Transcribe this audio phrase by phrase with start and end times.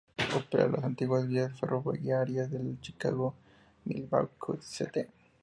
[0.35, 3.35] Opera las antiguas vías ferroviarias de la Chicago,
[3.85, 5.07] Milwaukee, St.